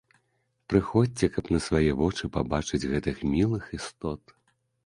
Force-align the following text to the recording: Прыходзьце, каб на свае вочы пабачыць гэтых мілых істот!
Прыходзьце, 0.71 1.29
каб 1.35 1.45
на 1.55 1.59
свае 1.67 1.83
вочы 2.01 2.31
пабачыць 2.39 2.83
гэтых 2.93 3.23
мілых 3.35 3.63
істот! 3.81 4.21